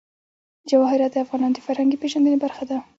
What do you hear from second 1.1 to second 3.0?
د افغانانو د فرهنګي پیژندنې برخه ده.